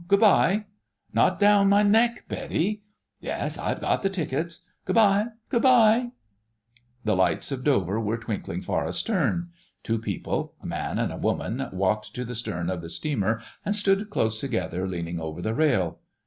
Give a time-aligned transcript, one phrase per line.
[0.07, 0.65] Good bye!...
[1.13, 2.81] Not down my neck, Betty!...
[3.19, 6.09] Yes, I've got the tickets—— Good bye, Good bye!——"
[7.05, 9.51] The lights of Dover were twinkling far astern.
[9.83, 13.75] Two people, a man and a woman, walked to the stern of the steamer and
[13.75, 15.99] stood close together, leaning over the rail.